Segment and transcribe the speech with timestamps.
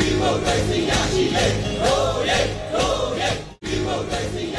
[0.00, 4.49] ဒီမိုကရေစီရရှိရေးဟိုးရေးဟိုးရေးဒီမိုကရေစီ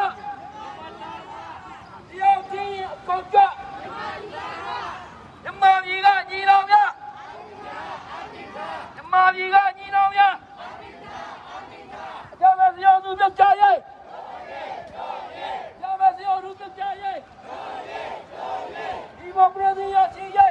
[0.00, 0.02] တ
[2.20, 2.74] ရားကြည့်
[3.08, 3.36] ကောက်က
[5.42, 6.90] မြန်မာပြည်ကညီနောင်များ
[8.94, 10.34] မြန်မာပြည်ကညီနောင်များ
[12.32, 13.72] အကြမ်းဖက်စီအောင်သူပြချရဲ
[15.72, 17.12] အကြမ်းဖက်စီအောင်သူပြချရဲ
[19.18, 20.49] ဒီမိုကရေစီရရှိရဲ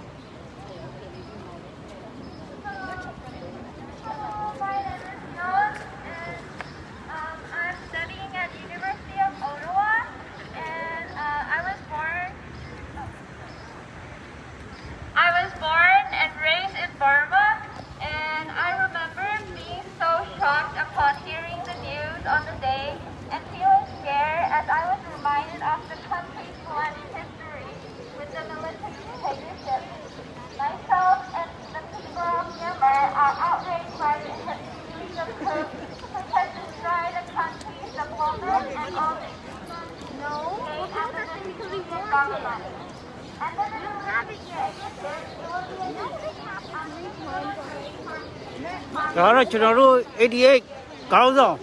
[49.16, 51.56] ဒါတော့ကျွန်တော်တို့88ခေါင်းဆောင်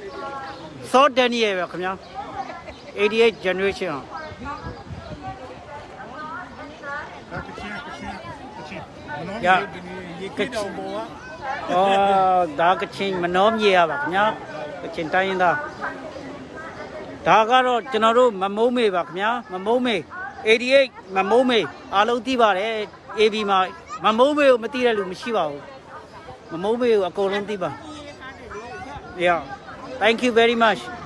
[0.91, 1.93] စောဒန်နီယယ်ပဲခင်ဗျာ
[2.99, 3.95] 88 generation
[9.47, 9.55] ရာ
[10.39, 10.71] ကချင်
[11.73, 14.25] အော်ဒါကချင်မနှောမြေရပါခင်ဗျာ
[14.83, 15.57] ကချင်တိုင်းရင်သား
[17.27, 19.97] ဒါကတော့ကျွန်တော်တို့မမုံမေပါခင်ဗျာမမုံမေ
[20.45, 21.61] 88မမုံးမေ
[21.95, 22.75] အားလုံးသိပါတယ်
[23.19, 23.59] AB မှာ
[24.05, 25.63] မမုံးမေကိုမသိတဲ့လူမရှိပါဘူး
[26.53, 27.71] မမုံးမေကိုအကုန်လုံးသိပါ
[29.25, 29.41] Yeah
[30.01, 30.81] thank you very much။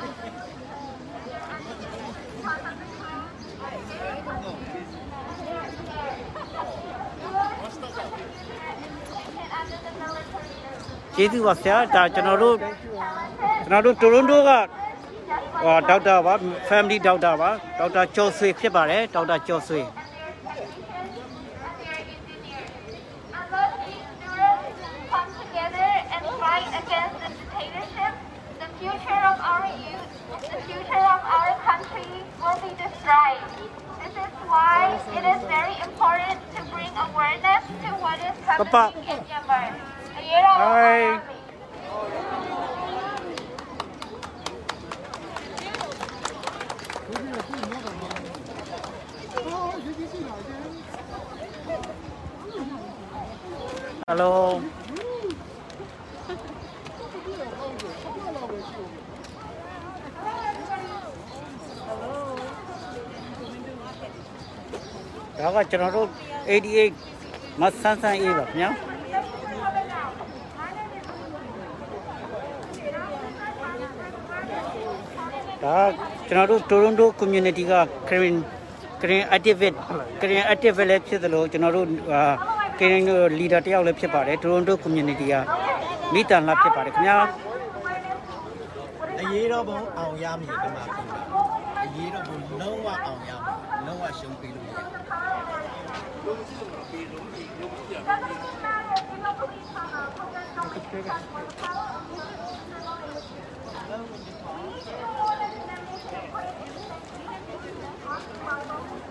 [11.17, 14.84] ကျေးဇူးပါဆရာဒါကျွန်တော်တို့ကျွန်တော်တို့တိုရွန်တိုကဟော
[15.65, 16.35] ဒေါက်တာပါ
[16.69, 19.81] family ဒေါက်တာပါဒေါက်တာကျော်ဆွေဖြစ်ပါတယ်ဒေါက်တာကျော်ဆွေ
[40.57, 41.34] And let these
[54.11, 54.33] Hello
[65.39, 66.09] ဒါကကျွန်တော်တို့
[66.79, 68.71] 88မဆန်းဆန်းအေးပါခင်ဗျာ
[75.63, 75.93] ဒါက
[76.29, 77.75] ကျွန်တော်တို့ Toronto community က
[78.09, 78.37] Korean
[79.01, 79.77] Korean activist
[80.21, 81.89] Korean activist လည်းဖြစ်သလိုကျွန်တော်တို့
[82.75, 83.05] အာ Korean
[83.39, 85.35] leader တယောက်လည်းဖြစ်ပါတယ် Toronto community က
[86.13, 87.19] မိတန်လာဖြစ်ပါတယ်ခင်ဗျာ
[89.21, 91.23] အရေးတော့ဘုံအောင်ရမည်ဒီမှာပြောတာ
[91.85, 93.57] အရေးတော့ဘုံလုံးဝအောင်ရမယ်
[93.87, 95.05] လုံးဝရှုံးပေးလို့မရဘူး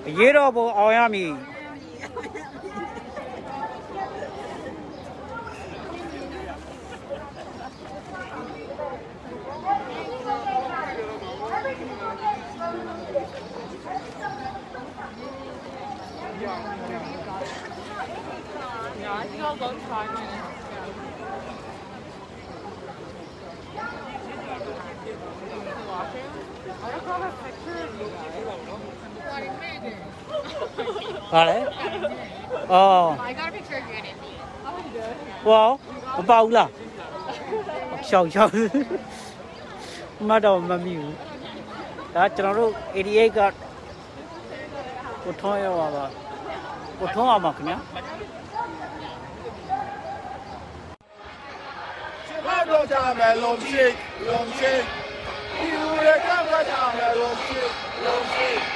[0.07, 1.31] အရေးတော်ပုံအောင်ရမည်
[16.43, 16.49] Yeah,
[19.13, 20.33] I think I'll go five minutes.
[25.63, 26.31] The washroom?
[26.83, 28.43] I don't have a picture of you guys.
[28.43, 29.53] What are you
[31.31, 31.57] ဟာလေ
[32.71, 34.31] အော် I got a picture of you and Andy.
[34.67, 35.15] Oh, you did?
[35.45, 35.65] ဟော
[36.17, 36.69] မပေါဘူးလား
[38.07, 38.51] ရှောက်ရှောက်
[40.29, 41.15] မတော့မမီဘူး
[42.13, 43.39] ဒါကျွန်တော်တို့88က
[45.23, 46.05] ကိုထွန်းရောက်ပါပါ
[46.99, 47.77] ကိုထွန်းအောင်ပါခင်ဗျာ
[52.45, 53.85] ဘာတော့ကြမယ်လုံးရှိ
[54.27, 54.73] လုံးရှိ
[55.57, 57.59] ဒီလူတွေကဘာကြမယ်လုံးရှိ
[58.03, 58.72] လုံးရှိ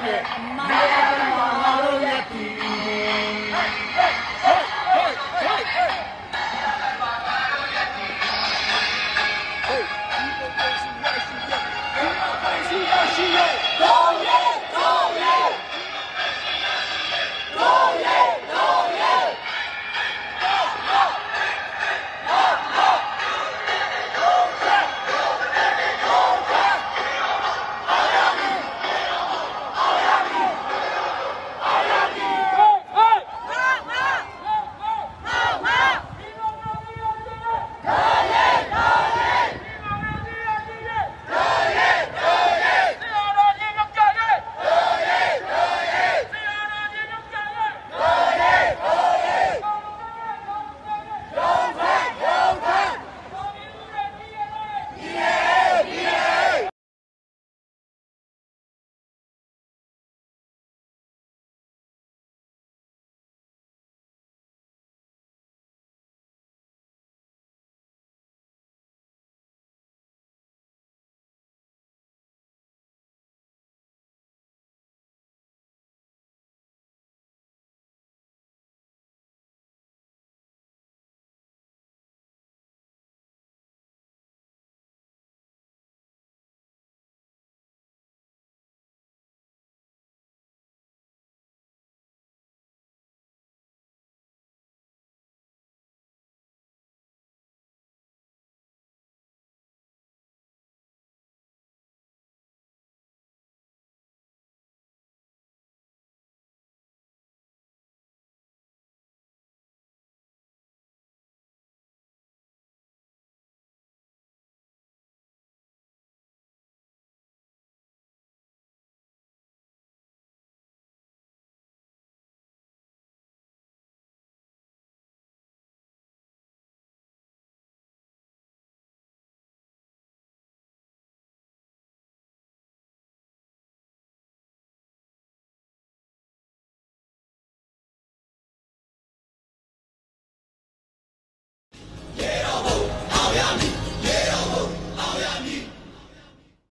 [0.00, 0.22] Bravo.
[0.54, 1.17] Bravo.